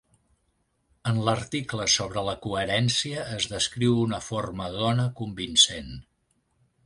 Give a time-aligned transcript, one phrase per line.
[1.11, 5.93] En l'article sobre la coherència es descriu una forma d'ona convincent.